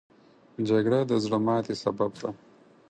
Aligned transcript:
جګړه 0.67 0.99
د 1.09 1.11
زړه 1.23 1.37
ماتې 1.45 1.75
سبب 1.83 2.11
ده 2.21 2.29